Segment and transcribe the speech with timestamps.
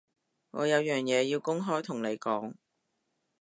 [0.49, 2.55] 我有樣嘢要公開同你講